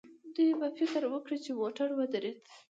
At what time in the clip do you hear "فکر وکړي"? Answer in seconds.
0.77-1.37